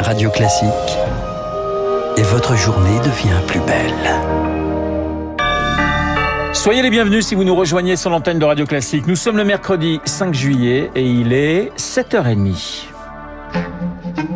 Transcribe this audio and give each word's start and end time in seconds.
Radio 0.00 0.30
Classique. 0.30 0.68
Et 2.16 2.22
votre 2.22 2.56
journée 2.56 2.98
devient 3.00 3.40
plus 3.46 3.60
belle. 3.60 3.92
Soyez 6.52 6.82
les 6.82 6.90
bienvenus 6.90 7.26
si 7.26 7.34
vous 7.34 7.44
nous 7.44 7.54
rejoignez 7.54 7.96
sur 7.96 8.10
l'antenne 8.10 8.38
de 8.38 8.44
Radio 8.44 8.64
Classique. 8.64 9.06
Nous 9.06 9.16
sommes 9.16 9.36
le 9.36 9.44
mercredi 9.44 10.00
5 10.04 10.32
juillet 10.34 10.90
et 10.94 11.02
il 11.02 11.32
est 11.32 11.72
7h30. 11.76 12.84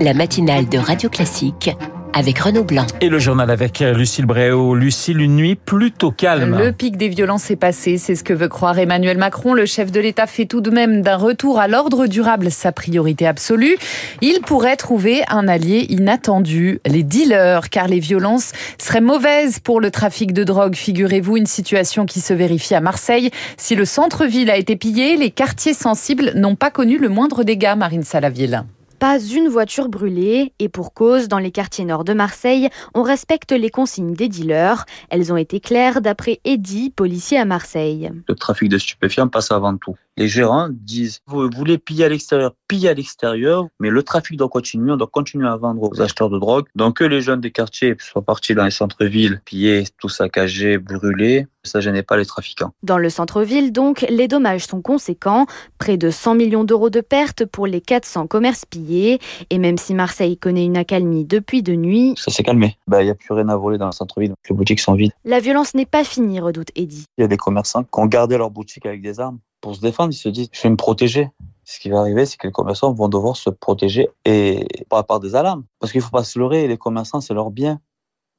La 0.01 0.14
matinale 0.14 0.69
de 0.69 0.79
Radio 0.79 1.09
Classique 1.09 1.71
avec 2.15 2.39
Renaud 2.39 2.65
Blanc. 2.65 2.87
Et 3.01 3.09
le 3.09 3.19
journal 3.19 3.51
avec 3.51 3.81
euh, 3.83 3.95
Lucille 3.95 4.27
Bréau. 4.27 4.75
Lucille, 4.75 5.21
une 5.21 5.37
nuit 5.37 5.55
plutôt 5.55 6.11
calme. 6.11 6.59
Le 6.59 6.73
pic 6.73 6.97
des 6.97 7.09
violences 7.09 7.51
est 7.51 7.57
passé, 7.57 7.99
c'est 7.99 8.15
ce 8.15 8.25
que 8.25 8.33
veut 8.33 8.49
croire 8.49 8.79
Emmanuel 8.79 9.19
Macron. 9.19 9.55
Le 9.55 9.67
chef 9.67 9.91
de 9.91 10.01
l'État 10.01 10.27
fait 10.27 10.47
tout 10.47 10.61
de 10.61 10.71
même 10.71 11.03
d'un 11.03 11.17
retour 11.17 11.59
à 11.59 11.69
l'ordre 11.69 12.07
durable 12.07 12.51
sa 12.51 12.73
priorité 12.73 13.27
absolue. 13.27 13.77
Il 14.21 14.41
pourrait 14.41 14.77
trouver 14.77 15.23
un 15.29 15.48
allié 15.48 15.87
inattendu, 15.89 16.80
les 16.87 17.03
dealers, 17.03 17.70
car 17.70 17.89
les 17.89 18.01
violences 18.01 18.53
seraient 18.79 19.01
mauvaises 19.01 19.59
pour 19.59 19.81
le 19.81 19.91
trafic 19.91 20.33
de 20.33 20.45
drogue. 20.45 20.75
Figurez-vous 20.75 21.37
une 21.37 21.47
situation 21.47 22.06
qui 22.06 22.20
se 22.20 22.34
vérifie 22.34 22.75
à 22.75 22.81
Marseille. 22.81 23.31
Si 23.56 23.75
le 23.75 23.84
centre-ville 23.84 24.51
a 24.51 24.56
été 24.56 24.77
pillé, 24.77 25.17
les 25.17 25.31
quartiers 25.31 25.75
sensibles 25.75 26.33
n'ont 26.34 26.56
pas 26.56 26.70
connu 26.70 26.98
le 26.98 27.09
moindre 27.09 27.45
dégât, 27.45 27.77
Marine 27.77 28.05
Salaville. 28.05 28.65
Pas 29.02 29.19
une 29.19 29.48
voiture 29.48 29.88
brûlée, 29.88 30.52
et 30.61 30.69
pour 30.69 30.95
cause, 30.95 31.27
dans 31.27 31.41
les 31.41 31.51
quartiers 31.51 31.84
nord 31.84 32.05
de 32.05 32.12
Marseille, 32.12 32.69
on 32.95 33.02
respecte 33.02 33.51
les 33.51 33.69
consignes 33.69 34.15
des 34.15 34.28
dealers. 34.28 34.84
Elles 35.11 35.33
ont 35.33 35.37
été 35.37 35.59
claires 35.59 36.01
d'après 36.02 36.38
Eddy, 36.45 36.91
policier 36.91 37.37
à 37.37 37.45
Marseille. 37.45 38.12
Le 38.28 38.34
trafic 38.37 38.69
de 38.69 38.78
stupéfiants 38.78 39.27
passe 39.27 39.51
avant 39.51 39.77
tout. 39.77 39.97
Les 40.19 40.29
gérants 40.29 40.69
disent, 40.71 41.21
vous 41.27 41.48
voulez 41.57 41.79
piller 41.79 42.05
à 42.05 42.09
l'extérieur, 42.11 42.53
piller 42.69 42.91
à 42.91 42.95
l'extérieur, 42.95 43.66
mais 43.80 43.89
le 43.89 44.03
trafic 44.03 44.37
doit 44.37 44.48
continuer, 44.48 44.93
on 44.93 44.97
doit 44.97 45.07
continuer 45.07 45.48
à 45.48 45.57
vendre 45.57 45.83
aux 45.83 46.01
acheteurs 46.03 46.29
de 46.29 46.39
drogue. 46.39 46.66
Donc 46.75 46.98
que 46.98 47.05
les 47.05 47.23
jeunes 47.23 47.41
des 47.41 47.51
quartiers 47.51 47.97
soient 47.98 48.23
partis 48.23 48.55
dans 48.55 48.64
les 48.64 48.70
centres-villes, 48.70 49.41
piller, 49.45 49.84
tout 49.98 50.11
saccager, 50.11 50.77
brûler, 50.77 51.47
ça 51.64 51.81
gênait 51.81 52.03
pas 52.03 52.17
les 52.17 52.27
trafiquants. 52.27 52.73
Dans 52.83 52.98
le 52.98 53.09
centre-ville, 53.09 53.73
donc, 53.73 54.05
les 54.09 54.28
dommages 54.28 54.67
sont 54.67 54.83
conséquents. 54.83 55.47
Près 55.78 55.97
de 55.97 56.11
100 56.11 56.34
millions 56.34 56.64
d'euros 56.64 56.91
de 56.91 57.01
pertes 57.01 57.45
pour 57.47 57.67
les 57.67 57.81
400 57.81 58.27
commerces 58.27 58.64
pillés. 58.64 59.19
Et 59.51 59.58
même 59.58 59.79
si 59.79 59.95
Marseille 59.95 60.36
connaît 60.36 60.64
une 60.64 60.77
accalmie 60.77 61.25
depuis 61.25 61.62
de 61.62 61.75
nuit... 61.75 62.14
Ça 62.17 62.31
s'est 62.31 62.42
calmé. 62.42 62.77
Bah, 62.86 63.03
il 63.03 63.06
n'y 63.06 63.11
a 63.11 63.14
plus 63.14 63.33
rien 63.33 63.48
à 63.48 63.56
voler 63.56 63.79
dans 63.79 63.86
le 63.86 63.92
centre-ville. 63.92 64.34
Les 64.48 64.55
boutiques 64.55 64.81
sont 64.81 64.95
vides. 64.95 65.12
La 65.25 65.41
violence 65.41 65.75
n'est 65.75 65.86
pas 65.86 66.05
finie, 66.05 66.41
redoute 66.41 66.69
Eddy. 66.75 67.05
Il 67.17 67.23
y 67.23 67.25
a 67.25 67.29
des 67.29 67.36
commerçants 67.36 67.84
qui 67.84 68.01
ont 68.01 68.06
gardé 68.06 68.36
leur 68.36 68.51
boutique 68.51 68.84
avec 68.84 69.01
des 69.01 69.20
armes. 69.20 69.39
Pour 69.62 69.74
se 69.77 69.80
défendre, 69.80 70.12
ils 70.12 70.16
se 70.16 70.28
disent, 70.28 70.48
je 70.52 70.60
vais 70.60 70.68
me 70.68 70.77
protéger. 70.77 71.30
Ce 71.64 71.78
qui 71.78 71.88
va 71.88 72.00
arriver, 72.00 72.27
c'est 72.27 72.36
que 72.36 72.48
les 72.48 72.52
commerçants 72.52 72.92
vont 72.92 73.08
devoir 73.08 73.36
se 73.36 73.48
protéger 73.48 74.08
et 74.24 74.66
pas 74.91 75.05
par 75.05 75.20
des 75.20 75.36
alarmes. 75.36 75.64
Parce 75.78 75.92
qu'il 75.92 76.02
faut 76.02 76.10
pas 76.10 76.24
se 76.24 76.38
leurrer, 76.38 76.66
les 76.66 76.77
commerçants, 76.77 77.20
c'est 77.20 77.32
leur 77.32 77.50
bien. 77.50 77.80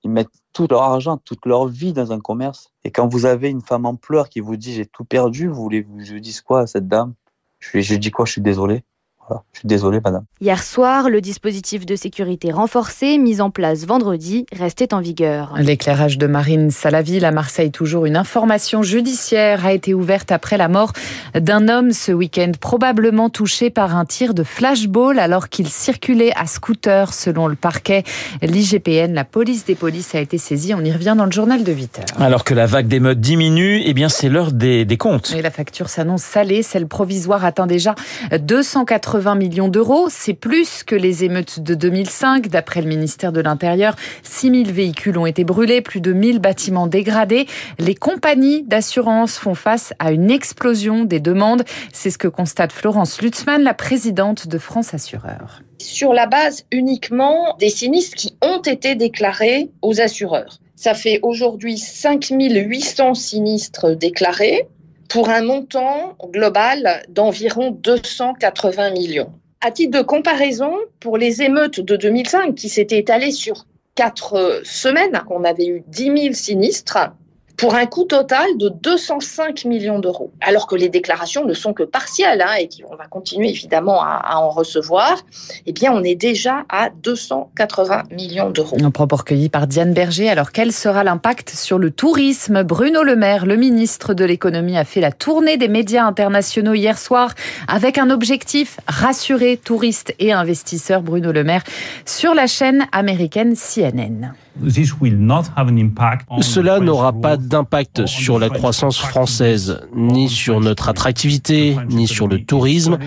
Ils 0.03 0.11
mettent 0.11 0.27
tout 0.51 0.67
leur 0.69 0.83
argent, 0.83 1.17
toute 1.17 1.45
leur 1.45 1.65
vie 1.65 1.93
dans 1.93 2.11
un 2.11 2.19
commerce. 2.19 2.69
Et 2.83 2.91
quand 2.91 3.07
vous 3.07 3.25
avez 3.25 3.49
une 3.49 3.61
femme 3.61 3.85
en 3.85 3.95
pleurs 3.95 4.27
qui 4.27 4.41
vous 4.41 4.57
dit 4.57 4.73
j'ai 4.73 4.85
tout 4.85 5.05
perdu, 5.05 5.47
vous 5.47 5.63
voulez 5.63 5.85
que 5.85 6.03
je 6.03 6.17
dise 6.17 6.41
quoi 6.41 6.59
à 6.59 6.67
cette 6.67 6.89
dame? 6.89 7.13
Je 7.59 7.95
dis 7.95 8.11
quoi? 8.11 8.25
Je 8.25 8.33
suis 8.33 8.41
désolé. 8.41 8.83
Je 9.53 9.59
suis 9.59 9.67
désolé, 9.67 9.99
madame. 10.03 10.23
Hier 10.41 10.61
soir, 10.61 11.09
le 11.09 11.21
dispositif 11.21 11.85
de 11.85 11.95
sécurité 11.95 12.51
renforcé, 12.51 13.17
mis 13.17 13.41
en 13.41 13.49
place 13.49 13.85
vendredi, 13.85 14.45
restait 14.51 14.93
en 14.93 14.99
vigueur. 14.99 15.55
L'éclairage 15.57 16.17
de 16.17 16.27
Marine 16.27 16.71
Salaville 16.71 17.25
à 17.25 17.31
Marseille, 17.31 17.71
toujours 17.71 18.05
une 18.05 18.15
information 18.15 18.83
judiciaire 18.83 19.65
a 19.65 19.73
été 19.73 19.93
ouverte 19.93 20.31
après 20.31 20.57
la 20.57 20.67
mort 20.67 20.93
d'un 21.33 21.69
homme 21.69 21.91
ce 21.91 22.11
week-end, 22.11 22.51
probablement 22.59 23.29
touché 23.29 23.69
par 23.69 23.95
un 23.95 24.05
tir 24.05 24.33
de 24.33 24.43
flashball 24.43 25.19
alors 25.19 25.49
qu'il 25.49 25.67
circulait 25.67 26.33
à 26.35 26.45
scooter, 26.45 27.13
selon 27.13 27.47
le 27.47 27.55
parquet. 27.55 28.03
L'IGPN, 28.41 29.13
la 29.13 29.23
police 29.23 29.65
des 29.65 29.75
polices, 29.75 30.15
a 30.15 30.19
été 30.19 30.37
saisie. 30.37 30.73
On 30.73 30.83
y 30.83 30.91
revient 30.91 31.15
dans 31.17 31.25
le 31.25 31.31
journal 31.31 31.63
de 31.63 31.71
8 31.71 31.99
heures. 31.99 32.21
Alors 32.21 32.43
que 32.43 32.53
la 32.53 32.65
vague 32.65 32.87
d'émeutes 32.87 33.19
diminue, 33.19 33.81
eh 33.85 33.93
bien 33.93 34.09
c'est 34.09 34.29
l'heure 34.29 34.51
des, 34.51 34.85
des 34.85 34.97
comptes. 34.97 35.33
Et 35.37 35.41
la 35.41 35.51
facture 35.51 35.89
s'annonce 35.89 36.23
salée. 36.23 36.63
Celle 36.63 36.87
provisoire 36.87 37.45
atteint 37.45 37.67
déjà 37.67 37.95
280 38.37 39.22
millions 39.35 39.69
d'euros. 39.69 40.07
C'est 40.09 40.33
plus 40.33 40.83
que 40.83 40.95
les 40.95 41.23
émeutes 41.23 41.59
de 41.61 41.73
2005. 41.73 42.47
D'après 42.47 42.81
le 42.81 42.87
ministère 42.87 43.31
de 43.31 43.41
l'Intérieur, 43.41 43.95
6000 44.23 44.71
véhicules 44.71 45.17
ont 45.17 45.25
été 45.25 45.43
brûlés, 45.43 45.81
plus 45.81 46.01
de 46.01 46.13
1000 46.13 46.39
bâtiments 46.39 46.87
dégradés. 46.87 47.47
Les 47.79 47.95
compagnies 47.95 48.63
d'assurance 48.63 49.37
font 49.37 49.55
face 49.55 49.93
à 49.99 50.11
une 50.11 50.29
explosion 50.29 51.05
des 51.05 51.19
demandes. 51.19 51.63
C'est 51.93 52.09
ce 52.09 52.17
que 52.17 52.27
constate 52.27 52.71
Florence 52.71 53.21
Lutzmann, 53.21 53.63
la 53.63 53.73
présidente 53.73 54.47
de 54.47 54.57
France 54.57 54.93
Assureur 54.93 55.61
sur 55.79 56.13
la 56.13 56.27
base 56.27 56.65
uniquement 56.71 57.57
des 57.59 57.69
sinistres 57.69 58.15
qui 58.15 58.37
ont 58.41 58.61
été 58.61 58.95
déclarés 58.95 59.69
aux 59.81 59.99
assureurs. 59.99 60.59
Ça 60.75 60.93
fait 60.93 61.19
aujourd'hui 61.21 61.77
5800 61.77 63.13
sinistres 63.13 63.95
déclarés 63.95 64.67
pour 65.13 65.29
un 65.29 65.43
montant 65.43 66.17
global 66.31 67.03
d'environ 67.07 67.69
280 67.69 68.89
millions. 68.89 69.31
À 69.61 69.69
titre 69.69 69.99
de 69.99 70.03
comparaison, 70.03 70.75
pour 70.99 71.19
les 71.19 71.43
émeutes 71.43 71.79
de 71.79 71.95
2005 71.95 72.55
qui 72.55 72.67
s'étaient 72.67 72.97
étalées 72.97 73.31
sur 73.31 73.67
quatre 73.93 74.61
semaines, 74.63 75.21
on 75.29 75.43
avait 75.43 75.67
eu 75.67 75.83
10 75.85 76.03
000 76.03 76.33
sinistres, 76.33 76.97
pour 77.57 77.75
un 77.75 77.85
coût 77.85 78.05
total 78.05 78.57
de 78.57 78.69
205 78.69 79.65
millions 79.65 79.99
d'euros. 79.99 80.31
Alors 80.41 80.67
que 80.67 80.75
les 80.75 80.89
déclarations 80.89 81.45
ne 81.45 81.53
sont 81.53 81.73
que 81.73 81.83
partielles 81.83 82.41
hein, 82.41 82.55
et 82.59 82.67
qu'on 82.67 82.95
va 82.95 83.05
continuer 83.05 83.49
évidemment 83.49 84.01
à, 84.01 84.37
en 84.37 84.49
recevoir, 84.49 85.23
eh 85.65 85.71
bien 85.71 85.91
on 85.93 86.03
est 86.03 86.15
déjà 86.15 86.65
à 86.69 86.89
280 86.89 88.03
millions 88.11 88.49
d'euros. 88.49 88.77
Un 88.81 88.91
propos 88.91 89.17
recueilli 89.17 89.49
par 89.49 89.67
Diane 89.67 89.93
Berger. 89.93 90.29
Alors 90.29 90.51
quel 90.51 90.71
sera 90.71 91.03
l'impact 91.03 91.51
sur 91.51 91.77
le 91.77 91.91
tourisme? 91.91 92.63
Bruno 92.63 93.03
Le 93.03 93.15
Maire, 93.15 93.45
le 93.45 93.55
ministre 93.55 94.13
de 94.13 94.25
l'économie, 94.25 94.77
a 94.77 94.85
fait 94.85 95.01
la 95.01 95.11
tournée 95.11 95.57
des 95.57 95.67
médias 95.67 96.05
internationaux 96.05 96.73
hier 96.73 96.97
soir 96.97 97.33
avec 97.67 97.97
un 97.97 98.09
objectif 98.09 98.79
rassurer 98.87 99.57
touristes 99.57 100.13
et 100.19 100.33
investisseurs. 100.33 101.01
Bruno 101.01 101.31
Le 101.31 101.43
Maire 101.43 101.63
sur 102.05 102.33
la 102.33 102.47
chaîne 102.47 102.87
américaine 102.91 103.55
CNN. 103.55 104.33
Cela 106.41 106.79
n'aura 106.79 107.11
pas 107.11 107.37
d'impact 107.37 108.05
sur 108.05 108.37
la 108.37 108.49
croissance 108.49 108.99
française, 108.99 109.81
ni 109.95 110.29
sur 110.29 110.59
notre 110.59 110.89
attractivité, 110.89 111.75
ni 111.89 112.07
sur 112.07 112.27
le 112.27 112.43
tourisme. 112.43 112.99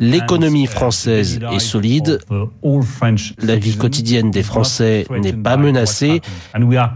L'économie 0.00 0.66
française 0.66 1.40
est 1.52 1.58
solide, 1.58 2.20
la 3.42 3.56
vie 3.56 3.76
quotidienne 3.76 4.30
des 4.30 4.42
Français 4.42 5.06
n'est 5.10 5.32
pas 5.32 5.56
menacée, 5.56 6.20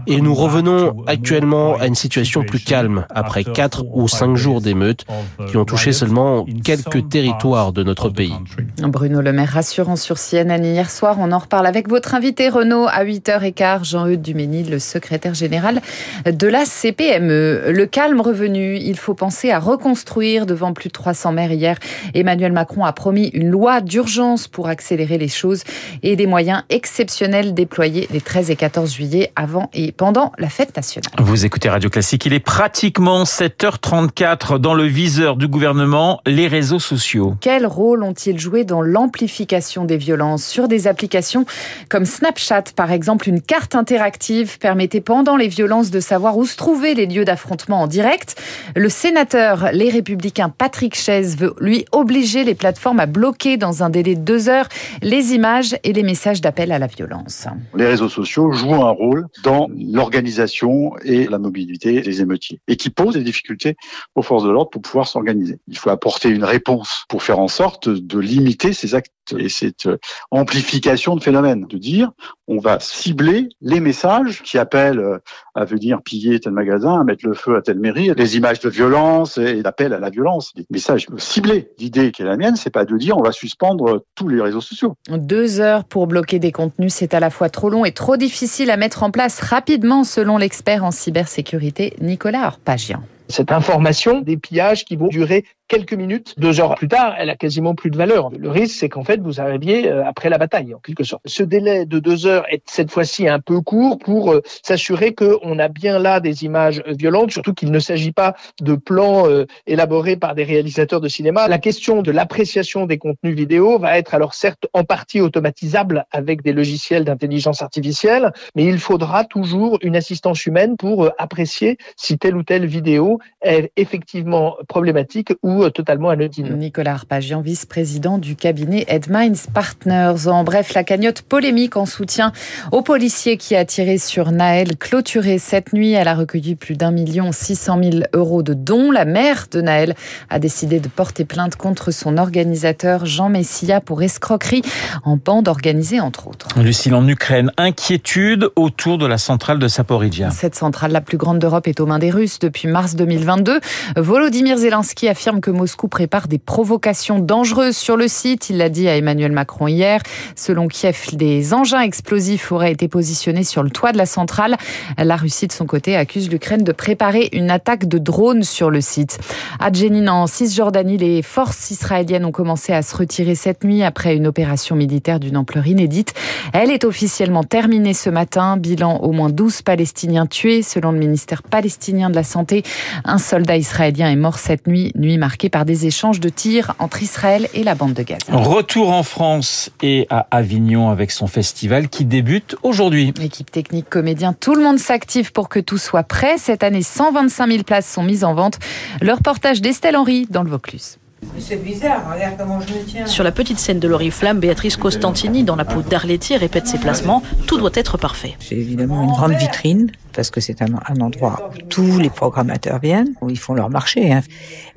et 0.07 0.21
nous 0.21 0.33
revenons 0.33 1.03
actuellement 1.05 1.75
à 1.75 1.87
une 1.87 1.95
situation 1.95 2.43
plus 2.43 2.63
calme 2.63 3.05
après 3.09 3.43
quatre 3.43 3.83
ou 3.93 4.07
cinq 4.07 4.35
jours 4.35 4.61
d'émeutes 4.61 5.05
qui 5.49 5.57
ont 5.57 5.65
touché 5.65 5.91
seulement 5.91 6.45
quelques 6.63 7.09
territoires 7.09 7.73
de 7.73 7.83
notre 7.83 8.09
pays. 8.09 8.35
Bruno 8.81 9.21
Le 9.21 9.33
Maire 9.33 9.49
rassurant 9.49 9.97
sur 9.97 10.17
CNN 10.17 10.63
hier 10.63 10.89
soir, 10.89 11.17
on 11.19 11.31
en 11.33 11.39
reparle 11.39 11.65
avec 11.65 11.89
votre 11.89 12.15
invité 12.15 12.36
Renault 12.45 12.85
à 12.87 13.03
8h15, 13.03 13.83
Jean-Eudes 13.83 14.21
Duménil, 14.21 14.69
le 14.69 14.79
secrétaire 14.79 15.33
général 15.33 15.81
de 16.25 16.47
la 16.47 16.65
CPME. 16.65 17.71
Le 17.71 17.85
calme 17.85 18.21
revenu, 18.21 18.77
il 18.77 18.95
faut 18.95 19.15
penser 19.15 19.49
à 19.49 19.59
reconstruire 19.59 20.45
devant 20.45 20.71
plus 20.73 20.89
de 20.89 20.93
300 20.93 21.31
maires 21.31 21.51
hier. 21.51 21.77
Emmanuel 22.13 22.51
Macron 22.51 22.85
a 22.85 22.93
promis 22.93 23.29
une 23.33 23.49
loi 23.49 23.81
d'urgence 23.81 24.47
pour 24.47 24.67
accélérer 24.67 25.17
les 25.17 25.27
choses 25.27 25.63
et 26.03 26.15
des 26.15 26.27
moyens 26.27 26.63
exceptionnels 26.69 27.55
déployés 27.55 28.07
les 28.11 28.21
13 28.21 28.51
et 28.51 28.55
14 28.55 28.93
juillet 28.93 29.31
avant 29.35 29.69
et 29.73 29.91
pendant 29.91 30.31
la 30.37 30.49
fête 30.49 30.75
nationale. 30.75 31.11
Vous 31.17 31.45
écoutez 31.45 31.69
Radio 31.69 31.89
Classique, 31.89 32.25
il 32.27 32.33
est 32.33 32.39
pratiquement 32.39 33.23
7h34 33.23 34.59
dans 34.59 34.75
le 34.75 34.83
viseur 34.83 35.37
du 35.37 35.47
gouvernement, 35.47 36.21
les 36.27 36.47
réseaux 36.47 36.79
sociaux. 36.79 37.35
Quel 37.41 37.65
rôle 37.65 38.03
ont-ils 38.03 38.39
joué 38.39 38.63
dans 38.63 38.83
l'amplification 38.83 39.85
des 39.85 39.97
violences 39.97 40.45
sur 40.45 40.67
des 40.67 40.87
applications 40.87 41.45
comme 41.89 42.05
Snapchat 42.05 42.26
par 42.75 42.91
exemple, 42.91 43.29
une 43.29 43.41
carte 43.41 43.75
interactive 43.75 44.59
permettait 44.59 45.01
pendant 45.01 45.37
les 45.37 45.47
violences 45.47 45.91
de 45.91 45.99
savoir 45.99 46.37
où 46.37 46.45
se 46.45 46.55
trouvaient 46.55 46.93
les 46.93 47.05
lieux 47.05 47.25
d'affrontement 47.25 47.81
en 47.81 47.87
direct. 47.87 48.35
Le 48.75 48.89
sénateur 48.89 49.69
Les 49.71 49.89
Républicains 49.89 50.49
Patrick 50.49 50.95
Chaise 50.95 51.37
veut 51.37 51.53
lui 51.59 51.85
obliger 51.91 52.43
les 52.43 52.55
plateformes 52.55 52.99
à 52.99 53.05
bloquer 53.05 53.57
dans 53.57 53.83
un 53.83 53.89
délai 53.89 54.15
de 54.15 54.21
deux 54.21 54.49
heures 54.49 54.67
les 55.01 55.33
images 55.33 55.77
et 55.83 55.93
les 55.93 56.03
messages 56.03 56.41
d'appel 56.41 56.71
à 56.71 56.79
la 56.79 56.87
violence. 56.87 57.47
Les 57.75 57.87
réseaux 57.87 58.09
sociaux 58.09 58.51
jouent 58.51 58.83
un 58.83 58.91
rôle 58.91 59.27
dans 59.43 59.67
l'organisation 59.75 60.95
et 61.03 61.27
la 61.27 61.37
mobilité 61.37 62.01
des 62.01 62.21
émeutiers 62.21 62.59
et 62.67 62.75
qui 62.75 62.89
posent 62.89 63.15
des 63.15 63.23
difficultés 63.23 63.75
aux 64.15 64.21
forces 64.21 64.43
de 64.43 64.49
l'ordre 64.49 64.69
pour 64.69 64.81
pouvoir 64.81 65.07
s'organiser. 65.07 65.59
Il 65.67 65.77
faut 65.77 65.89
apporter 65.89 66.29
une 66.29 66.43
réponse 66.43 67.05
pour 67.07 67.23
faire 67.23 67.39
en 67.39 67.47
sorte 67.47 67.89
de 67.89 68.19
limiter 68.19 68.73
ces 68.73 68.95
actes 68.95 69.11
et 69.37 69.49
cette 69.49 69.89
amplification 70.31 71.15
de 71.15 71.23
phénomènes. 71.23 71.65
De 71.67 71.77
dire 71.77 72.11
on 72.47 72.59
va 72.59 72.79
cibler 72.79 73.49
les 73.61 73.79
messages 73.79 74.41
qui 74.41 74.57
appellent 74.57 74.99
euh, 74.99 75.19
à 75.55 75.65
venir 75.65 76.01
piller 76.01 76.39
tel 76.39 76.53
magasin, 76.53 77.01
à 77.01 77.03
mettre 77.03 77.25
le 77.25 77.33
feu 77.33 77.55
à 77.55 77.61
telle 77.61 77.79
mairie, 77.79 78.13
des 78.15 78.37
images 78.37 78.59
de 78.59 78.69
violence 78.69 79.37
et 79.37 79.61
d'appel 79.61 79.93
à 79.93 79.99
la 79.99 80.09
violence, 80.09 80.53
des 80.55 80.65
messages 80.69 81.07
ciblés. 81.17 81.71
L'idée 81.79 82.11
qui 82.11 82.21
est 82.21 82.25
la 82.25 82.37
mienne, 82.37 82.55
c'est 82.55 82.69
pas 82.69 82.85
de 82.85 82.97
dire 82.97 83.17
on 83.17 83.23
va 83.23 83.31
suspendre 83.31 84.03
tous 84.15 84.27
les 84.27 84.41
réseaux 84.41 84.61
sociaux. 84.61 84.95
Deux 85.09 85.59
heures 85.59 85.83
pour 85.83 86.07
bloquer 86.07 86.39
des 86.39 86.51
contenus, 86.51 86.93
c'est 86.93 87.13
à 87.13 87.19
la 87.19 87.29
fois 87.29 87.49
trop 87.49 87.69
long 87.69 87.85
et 87.85 87.91
trop 87.91 88.17
difficile 88.17 88.71
à 88.71 88.77
mettre 88.77 89.03
en 89.03 89.11
place 89.11 89.39
rapidement, 89.41 90.03
selon 90.03 90.37
l'expert 90.37 90.83
en 90.83 90.91
cybersécurité 90.91 91.95
Nicolas 92.01 92.43
Arpagian. 92.43 93.01
Cette 93.29 93.51
information, 93.51 94.21
des 94.21 94.37
pillages 94.37 94.85
qui 94.85 94.95
vont 94.95 95.09
durer 95.09 95.43
quelques 95.67 95.93
minutes, 95.93 96.33
deux 96.37 96.59
heures 96.59 96.75
plus 96.75 96.87
tard, 96.87 97.15
elle 97.17 97.29
a 97.29 97.35
quasiment 97.35 97.75
plus 97.75 97.91
de 97.91 97.97
valeur. 97.97 98.29
Le 98.37 98.49
risque, 98.49 98.77
c'est 98.79 98.89
qu'en 98.89 99.03
fait, 99.03 99.19
vous 99.19 99.41
arriviez 99.41 99.89
euh, 99.89 100.05
après 100.05 100.29
la 100.29 100.37
bataille, 100.37 100.73
en 100.73 100.79
quelque 100.79 101.03
sorte. 101.03 101.21
Ce 101.25 101.43
délai 101.43 101.85
de 101.85 101.99
deux 101.99 102.25
heures 102.25 102.45
est 102.49 102.63
cette 102.65 102.91
fois-ci 102.91 103.27
un 103.27 103.39
peu 103.39 103.61
court 103.61 103.99
pour 103.99 104.31
euh, 104.31 104.41
s'assurer 104.63 105.13
qu'on 105.13 105.59
a 105.59 105.67
bien 105.67 105.99
là 105.99 106.19
des 106.19 106.45
images 106.45 106.81
violentes, 106.87 107.31
surtout 107.31 107.53
qu'il 107.53 107.71
ne 107.71 107.79
s'agit 107.79 108.11
pas 108.11 108.35
de 108.61 108.75
plans 108.75 109.27
euh, 109.27 109.45
élaborés 109.65 110.15
par 110.15 110.35
des 110.35 110.43
réalisateurs 110.43 111.01
de 111.01 111.07
cinéma. 111.07 111.47
La 111.47 111.59
question 111.59 112.01
de 112.01 112.11
l'appréciation 112.11 112.85
des 112.85 112.97
contenus 112.97 113.35
vidéo 113.35 113.77
va 113.77 113.97
être 113.97 114.13
alors 114.13 114.33
certes 114.33 114.67
en 114.73 114.83
partie 114.83 115.21
automatisable 115.21 116.05
avec 116.11 116.43
des 116.43 116.53
logiciels 116.53 117.03
d'intelligence 117.03 117.61
artificielle, 117.61 118.31
mais 118.55 118.63
il 118.63 118.79
faudra 118.79 119.25
toujours 119.25 119.77
une 119.81 119.95
assistance 119.95 120.45
humaine 120.45 120.77
pour 120.77 121.09
apprécier 121.17 121.77
si 121.95 122.17
telle 122.17 122.37
ou 122.37 122.43
telle 122.43 122.65
vidéo 122.65 123.19
est 123.41 123.71
effectivement 123.75 124.55
problématique 124.67 125.33
ou 125.43 125.56
euh, 125.63 125.69
totalement 125.69 126.09
anodine. 126.09 126.55
Nicolas 126.55 126.93
Arpagian, 126.93 127.41
vice-président 127.41 128.17
du 128.17 128.35
cabinet 128.35 128.85
Edminds 128.87 129.47
Partners. 129.53 130.27
En 130.27 130.43
bref, 130.43 130.73
la 130.73 130.83
cagnotte 130.83 131.21
polémique 131.21 131.77
en 131.77 131.85
soutien 131.85 132.31
aux 132.71 132.81
policiers 132.81 133.37
qui 133.37 133.55
a 133.55 133.65
tiré 133.65 133.97
sur 133.97 134.31
Naël 134.31 134.77
clôturée 134.77 135.39
cette 135.39 135.73
nuit. 135.73 135.93
Elle 135.93 136.07
a 136.07 136.15
recueilli 136.15 136.55
plus 136.55 136.75
d'un 136.75 136.91
million 136.91 137.31
six 137.31 137.55
cent 137.55 137.77
mille 137.77 138.07
euros 138.13 138.43
de 138.43 138.53
dons. 138.53 138.91
La 138.91 139.05
mère 139.05 139.47
de 139.51 139.61
Naël 139.61 139.95
a 140.29 140.39
décidé 140.39 140.79
de 140.79 140.87
porter 140.87 141.25
plainte 141.25 141.55
contre 141.55 141.91
son 141.91 142.17
organisateur 142.17 143.05
Jean 143.05 143.29
Messia 143.29 143.81
pour 143.81 144.01
escroquerie 144.01 144.61
en 145.03 145.17
bande 145.17 145.47
organisée 145.47 145.99
entre 145.99 146.27
autres. 146.27 146.47
Lucille, 146.59 146.93
en 146.93 147.07
Ukraine, 147.07 147.51
inquiétude 147.57 148.49
autour 148.55 148.97
de 148.97 149.05
la 149.05 149.17
centrale 149.17 149.59
de 149.59 149.67
Saporidja. 149.67 150.29
Cette 150.31 150.55
centrale, 150.55 150.91
la 150.91 151.01
plus 151.01 151.17
grande 151.17 151.39
d'Europe, 151.39 151.67
est 151.67 151.79
aux 151.79 151.85
mains 151.85 151.99
des 151.99 152.11
Russes 152.11 152.39
depuis 152.39 152.67
mars 152.67 152.95
2022. 152.95 153.59
Volodymyr 153.95 154.57
Zelensky 154.57 155.07
affirme 155.07 155.41
que 155.41 155.46
Moscou 155.51 155.87
prépare 155.87 156.27
des 156.27 156.37
provocations 156.37 157.19
dangereuses 157.19 157.77
sur 157.77 157.97
le 157.97 158.07
site. 158.07 158.49
Il 158.49 158.57
l'a 158.57 158.69
dit 158.69 158.87
à 158.87 158.97
Emmanuel 158.97 159.31
Macron 159.31 159.67
hier. 159.67 160.01
Selon 160.35 160.67
Kiev, 160.67 161.09
des 161.13 161.53
engins 161.53 161.81
explosifs 161.81 162.51
auraient 162.51 162.71
été 162.71 162.87
positionnés 162.87 163.43
sur 163.43 163.63
le 163.63 163.69
toit 163.69 163.91
de 163.91 163.97
la 163.97 164.05
centrale. 164.05 164.57
La 164.97 165.15
Russie, 165.15 165.47
de 165.47 165.51
son 165.51 165.65
côté, 165.65 165.95
accuse 165.95 166.29
l'Ukraine 166.29 166.63
de 166.63 166.71
préparer 166.71 167.29
une 167.33 167.49
attaque 167.51 167.87
de 167.87 167.97
drones 167.97 168.43
sur 168.43 168.69
le 168.69 168.81
site. 168.81 169.19
À 169.59 169.71
Jenin, 169.71 170.11
en 170.11 170.27
Cisjordanie, 170.27 170.97
les 170.97 171.21
forces 171.21 171.71
israéliennes 171.71 172.25
ont 172.25 172.31
commencé 172.31 172.73
à 172.73 172.81
se 172.81 172.95
retirer 172.95 173.35
cette 173.35 173.63
nuit 173.63 173.83
après 173.83 174.15
une 174.15 174.27
opération 174.27 174.75
militaire 174.75 175.19
d'une 175.19 175.37
ampleur 175.37 175.67
inédite. 175.67 176.13
Elle 176.53 176.71
est 176.71 176.85
officiellement 176.85 177.43
terminée 177.43 177.93
ce 177.93 178.09
matin. 178.09 178.57
Bilan 178.57 178.97
au 178.97 179.11
moins 179.11 179.29
12 179.29 179.61
Palestiniens 179.61 180.25
tués. 180.25 180.61
Selon 180.61 180.91
le 180.91 180.99
ministère 180.99 181.43
palestinien 181.43 182.09
de 182.09 182.15
la 182.15 182.23
Santé, 182.23 182.63
un 183.05 183.17
soldat 183.17 183.57
israélien 183.57 184.09
est 184.09 184.15
mort 184.15 184.39
cette 184.39 184.67
nuit, 184.67 184.91
nuit 184.95 185.17
marquée 185.17 185.36
par 185.45 185.63
des 185.63 185.85
échanges 185.85 186.19
de 186.19 186.29
tirs 186.29 186.73
entre 186.79 187.03
Israël 187.03 187.47
et 187.53 187.63
la 187.63 187.75
bande 187.75 187.93
de 187.93 188.03
Gaza. 188.03 188.33
Retour 188.33 188.91
en 188.91 189.03
France 189.03 189.69
et 189.81 190.07
à 190.09 190.27
Avignon 190.31 190.89
avec 190.89 191.11
son 191.11 191.27
festival 191.27 191.89
qui 191.89 192.05
débute 192.05 192.55
aujourd'hui. 192.63 193.13
Équipe 193.21 193.51
technique, 193.51 193.89
comédien, 193.89 194.33
tout 194.33 194.55
le 194.55 194.63
monde 194.63 194.79
s'active 194.79 195.31
pour 195.31 195.49
que 195.49 195.59
tout 195.59 195.77
soit 195.77 196.03
prêt. 196.03 196.37
Cette 196.37 196.63
année, 196.63 196.81
125 196.81 197.47
000 197.47 197.63
places 197.63 197.89
sont 197.89 198.03
mises 198.03 198.23
en 198.23 198.33
vente. 198.33 198.59
Le 199.01 199.13
reportage 199.13 199.61
d'Estelle 199.61 199.95
Henry 199.95 200.27
dans 200.29 200.43
le 200.43 200.49
Vaucluse. 200.49 200.97
C'est 201.39 201.63
bizarre, 201.63 202.11
regarde 202.13 202.35
comment 202.37 202.59
je 202.61 202.73
me 202.73 202.83
tiens. 202.85 203.05
Sur 203.05 203.23
la 203.23 203.31
petite 203.31 203.59
scène 203.59 203.79
de 203.79 203.87
l'Oriflamme, 203.87 204.39
Béatrice 204.39 204.77
Costantini, 204.77 205.43
dans 205.43 205.55
la 205.55 205.65
peau 205.65 205.81
d'Arletty, 205.81 206.37
répète 206.37 206.67
ses 206.67 206.77
placements. 206.77 207.23
Tout 207.47 207.57
doit 207.57 207.71
être 207.73 207.97
parfait. 207.97 208.35
C'est 208.39 208.55
évidemment 208.55 209.03
une 209.03 209.11
grande 209.11 209.33
vitrine 209.33 209.91
parce 210.17 210.31
que 210.31 210.41
c'est 210.41 210.63
un, 210.63 210.73
endroit 210.99 211.51
où 211.53 211.61
tous 211.69 211.99
les 211.99 212.09
programmateurs 212.09 212.79
viennent, 212.79 213.13
où 213.21 213.29
ils 213.29 213.37
font 213.37 213.53
leur 213.53 213.69
marché. 213.69 214.11
Hein. 214.11 214.21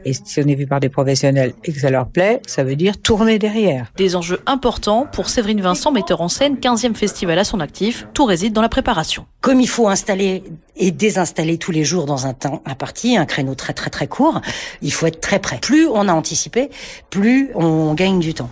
Et 0.05 0.13
si 0.13 0.39
on 0.39 0.47
est 0.47 0.55
vu 0.55 0.67
par 0.67 0.81
des 0.81 0.91
professionnels 0.91 1.55
et 1.65 1.73
que 1.73 1.81
ça 1.81 1.89
leur 1.89 2.09
plaît, 2.09 2.43
ça 2.47 2.63
veut 2.63 2.77
dire 2.77 3.01
tourner 3.01 3.39
derrière. 3.39 3.91
Des 3.97 4.17
enjeux 4.17 4.41
importants 4.45 5.07
pour 5.11 5.31
Séverine 5.31 5.63
Vincent, 5.63 5.93
metteur 5.93 6.21
en 6.21 6.29
scène, 6.29 6.57
15e 6.57 6.95
festival 6.95 7.39
à 7.39 7.45
son 7.45 7.59
actif. 7.61 8.07
Tout 8.13 8.27
réside 8.27 8.53
dans 8.53 8.61
la 8.61 8.69
préparation. 8.69 9.25
Comme 9.41 9.61
il 9.61 9.69
faut 9.69 9.89
installer 9.89 10.45
et 10.81 10.91
désinstaller 10.91 11.59
tous 11.59 11.71
les 11.71 11.85
jours 11.85 12.07
dans 12.07 12.27
un 12.27 12.33
temps 12.33 12.63
imparti, 12.67 13.17
un 13.17 13.27
créneau 13.27 13.55
très 13.55 13.75
très 13.75 13.91
très 13.91 14.09
court, 14.09 14.41
il 14.83 14.93
faut 14.93 15.07
être 15.07 15.21
très 15.21 15.39
prêt. 15.39 15.59
Plus 15.61 15.87
on 15.87 16.09
a 16.09 16.13
anticipé, 16.13 16.71
plus 17.11 17.51
on 17.55 17.95
gagne 17.95 18.19
du 18.19 18.35
temps. 18.35 18.51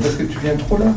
parce 0.00 0.14
que 0.14 0.24
tu 0.24 0.38
viens 0.38 0.56
trop 0.56 0.78
là, 0.78 0.92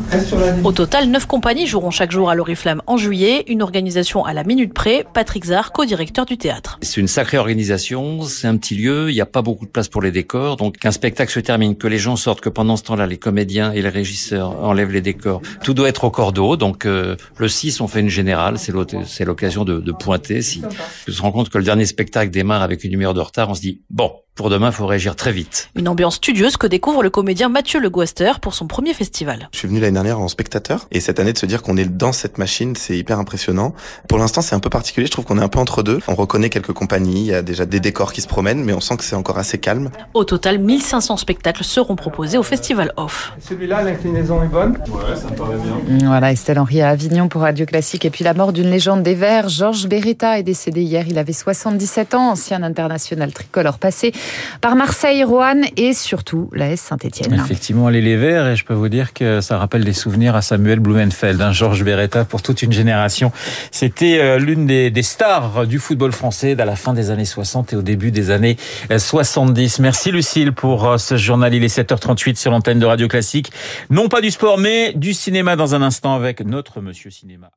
Au 0.62 0.72
total, 0.72 1.08
neuf 1.08 1.26
compagnies 1.26 1.66
joueront 1.66 1.90
chaque 1.90 2.12
jour 2.12 2.30
à 2.30 2.34
l'Oriflamme 2.34 2.82
en 2.86 2.96
juillet, 2.96 3.44
une 3.48 3.62
organisation 3.62 4.24
à 4.24 4.32
la 4.34 4.44
minute 4.44 4.74
près. 4.74 5.04
Patrick 5.14 5.44
Zar, 5.46 5.72
co-directeur 5.72 6.26
du 6.26 6.36
théâtre. 6.36 6.78
C'est 6.82 7.00
une 7.00 7.08
sacrée 7.08 7.38
organisation, 7.38 8.22
c'est 8.22 8.46
un 8.46 8.56
petit 8.56 8.76
lieu, 8.76 9.10
il 9.10 9.14
n'y 9.14 9.20
a 9.20 9.26
pas 9.26 9.42
beaucoup 9.42 9.64
de 9.64 9.70
place 9.70 9.88
pour 9.88 10.02
les 10.02 10.12
décors. 10.12 10.56
Donc 10.56 10.78
qu'un 10.78 10.92
spectacle 10.92 11.32
se 11.32 11.40
termine, 11.40 11.76
que 11.76 11.88
les 11.88 11.98
gens 11.98 12.16
sortent, 12.16 12.40
que 12.42 12.50
pendant 12.50 12.76
ce 12.76 12.82
temps-là, 12.84 13.06
les 13.06 13.16
comédiens 13.16 13.72
et 13.72 13.80
les 13.80 13.88
régisseurs 13.88 14.62
enlèvent 14.62 14.92
les 14.92 15.00
décors. 15.00 15.40
Tout 15.62 15.72
doit 15.72 15.88
être 15.88 16.04
au 16.04 16.10
cordeau. 16.10 16.56
Donc 16.56 16.84
euh, 16.84 17.16
le 17.38 17.48
6, 17.48 17.80
on 17.80 17.88
fait 17.88 18.00
une 18.00 18.10
générale. 18.10 18.58
C'est 18.58 19.24
l'occasion 19.24 19.64
de, 19.64 19.80
de, 19.80 19.92
pointer. 19.92 20.42
Si 20.42 20.62
on 21.08 21.12
se 21.12 21.22
rend 21.22 21.32
compte 21.32 21.48
que 21.48 21.58
le 21.58 21.64
dernier 21.64 21.86
spectacle 21.86 22.30
démarre 22.30 22.62
avec 22.62 22.84
une 22.84 22.90
numéro 22.90 23.12
de 23.12 23.20
retard, 23.20 23.50
on 23.50 23.54
se 23.54 23.60
dit, 23.60 23.82
bon, 23.90 24.12
pour 24.34 24.50
demain, 24.50 24.70
il 24.70 24.72
faut 24.72 24.86
réagir 24.86 25.14
très 25.14 25.30
vite. 25.30 25.70
Une 25.76 25.86
ambiance 25.86 26.16
studieuse 26.16 26.56
que 26.56 26.66
découvre 26.66 27.04
le 27.04 27.10
comédien 27.10 27.48
Mathieu 27.48 27.78
Le 27.78 27.88
Guaster 27.88 28.32
pour 28.42 28.52
son 28.52 28.66
premier 28.66 28.92
festival. 28.92 29.48
Je 29.52 29.58
suis 29.58 29.68
venu 29.68 29.78
l'année 29.78 29.92
dernière 29.92 30.18
en 30.18 30.26
spectateur 30.26 30.88
et 30.90 30.98
cette 30.98 31.20
année 31.20 31.32
de 31.32 31.38
se 31.38 31.46
dire 31.46 31.62
qu'on 31.62 31.76
est 31.76 31.84
dans 31.84 32.10
cette 32.10 32.36
machine, 32.36 32.74
c'est 32.74 32.98
hyper 32.98 33.20
impressionnant. 33.20 33.74
Pour 34.08 34.18
l'instant, 34.18 34.42
c'est 34.42 34.56
un 34.56 34.58
peu 34.58 34.70
particulier. 34.70 35.06
Je 35.06 35.12
trouve 35.12 35.24
qu'on 35.24 35.38
est 35.38 35.42
un 35.42 35.48
peu 35.48 35.60
entre 35.60 35.84
deux. 35.84 36.00
On 36.08 36.16
reconnaît 36.16 36.50
quelques 36.50 36.72
compagnies, 36.72 37.20
il 37.20 37.26
y 37.26 37.34
a 37.34 37.42
déjà 37.42 37.64
des 37.64 37.78
décors 37.78 38.12
qui 38.12 38.22
se 38.22 38.26
promènent, 38.26 38.64
mais 38.64 38.72
on 38.72 38.80
sent 38.80 38.96
que 38.96 39.04
c'est 39.04 39.14
encore 39.14 39.38
assez 39.38 39.58
calme. 39.58 39.90
Au 40.14 40.24
total, 40.24 40.58
1500 40.58 41.16
spectacles 41.16 41.62
seront 41.62 41.94
proposés 41.94 42.36
au 42.36 42.42
festival 42.42 42.92
Off. 42.96 43.34
Celui-là, 43.38 43.82
l'inclinaison 43.82 44.42
est 44.42 44.48
bonne 44.48 44.78
Ouais, 44.88 45.14
ça 45.14 45.30
me 45.30 45.36
paraît 45.36 45.58
bien. 45.58 46.08
Voilà, 46.08 46.32
Estelle 46.32 46.58
Henry 46.58 46.80
à 46.80 46.88
Avignon 46.88 47.28
pour 47.28 47.42
Radio 47.42 47.66
Classique. 47.66 48.04
Et 48.04 48.10
puis 48.10 48.24
la 48.24 48.34
mort 48.34 48.52
d'une 48.52 48.68
légende 48.68 49.04
des 49.04 49.14
Verts, 49.14 49.48
Georges 49.48 49.86
Beretta 49.86 50.40
est 50.40 50.42
décédé 50.42 50.82
hier. 50.82 51.04
Il 51.06 51.18
avait 51.18 51.32
77 51.32 52.14
ans, 52.14 52.30
ancien 52.32 52.64
international 52.64 53.32
tricolore 53.32 53.78
passé 53.78 54.12
par 54.60 54.76
Marseille 54.76 55.24
Roanne 55.24 55.64
et 55.76 55.92
surtout 55.92 56.48
la 56.52 56.70
S 56.70 56.80
Saint-Etienne. 56.80 57.34
Effectivement, 57.34 57.88
les, 57.88 58.00
les 58.00 58.16
Verts, 58.16 58.48
et 58.48 58.56
je 58.56 58.64
peux 58.64 58.74
vous 58.74 58.88
dire 58.88 59.12
que 59.12 59.40
ça 59.40 59.58
rappelle 59.58 59.84
des 59.84 59.92
souvenirs 59.92 60.36
à 60.36 60.42
Samuel 60.42 60.80
Blumenfeld, 60.80 61.40
hein, 61.40 61.52
Georges 61.52 61.84
Beretta 61.84 62.24
pour 62.24 62.42
toute 62.42 62.62
une 62.62 62.72
génération. 62.72 63.32
C'était 63.70 64.18
euh, 64.18 64.38
l'une 64.38 64.66
des, 64.66 65.02
stars 65.02 65.66
du 65.66 65.78
football 65.78 66.12
français 66.12 66.60
à 66.60 66.64
la 66.64 66.76
fin 66.76 66.92
des 66.92 67.10
années 67.10 67.24
60 67.24 67.72
et 67.72 67.76
au 67.76 67.82
début 67.82 68.10
des 68.10 68.30
années 68.30 68.56
70. 68.96 69.80
Merci 69.80 70.10
Lucille 70.10 70.52
pour 70.52 70.86
euh, 70.86 70.98
ce 70.98 71.16
journal. 71.16 71.54
Il 71.54 71.64
est 71.64 71.78
7h38 71.78 72.36
sur 72.36 72.50
l'antenne 72.50 72.78
de 72.78 72.86
Radio 72.86 73.08
Classique. 73.08 73.52
Non 73.90 74.08
pas 74.08 74.20
du 74.20 74.30
sport, 74.30 74.58
mais 74.58 74.92
du 74.94 75.14
cinéma 75.14 75.56
dans 75.56 75.74
un 75.74 75.82
instant 75.82 76.14
avec 76.14 76.40
notre 76.40 76.80
Monsieur 76.80 77.10
Cinéma. 77.10 77.50